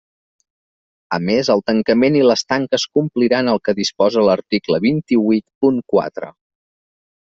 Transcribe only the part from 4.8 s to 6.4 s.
vint-i-huit punt quatre.